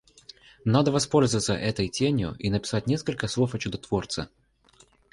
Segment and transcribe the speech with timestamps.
[0.65, 4.29] Надо воспользоваться этой тенью и написать несколько слов о чудотворце.